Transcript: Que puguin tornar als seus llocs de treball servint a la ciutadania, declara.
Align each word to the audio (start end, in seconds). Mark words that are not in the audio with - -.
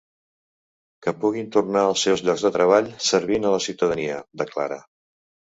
Que 1.07 1.13
puguin 1.25 1.51
tornar 1.57 1.83
als 1.89 2.07
seus 2.07 2.25
llocs 2.29 2.45
de 2.47 2.53
treball 2.57 2.89
servint 3.11 3.47
a 3.51 3.55
la 3.57 3.63
ciutadania, 3.67 4.21
declara. 4.45 4.81